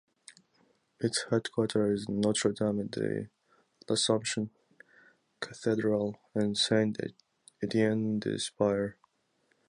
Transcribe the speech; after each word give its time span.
Its 0.99 1.25
headquarter 1.29 1.93
is 1.93 2.05
the 2.07 2.11
Notre-Dame-de-l'Assomption 2.13 4.49
cathedral 5.39 6.19
and 6.33 6.55
Saint-Étienne 6.57 8.19
de 8.19 8.39
Spire. 8.39 8.95